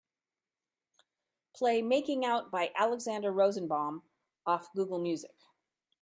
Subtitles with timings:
[1.55, 4.01] Play Making Out by Alexander Rosenbaum
[4.47, 5.35] off Google Music.